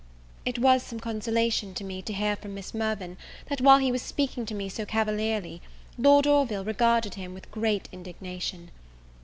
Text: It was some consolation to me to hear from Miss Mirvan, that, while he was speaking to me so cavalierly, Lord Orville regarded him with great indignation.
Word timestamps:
It 0.45 0.57
was 0.57 0.81
some 0.81 0.99
consolation 0.99 1.75
to 1.75 1.83
me 1.83 2.01
to 2.01 2.11
hear 2.13 2.35
from 2.35 2.55
Miss 2.55 2.73
Mirvan, 2.73 3.17
that, 3.49 3.61
while 3.61 3.77
he 3.77 3.91
was 3.91 4.01
speaking 4.01 4.47
to 4.47 4.55
me 4.55 4.67
so 4.67 4.83
cavalierly, 4.83 5.61
Lord 5.95 6.25
Orville 6.25 6.65
regarded 6.65 7.13
him 7.13 7.35
with 7.35 7.51
great 7.51 7.87
indignation. 7.91 8.71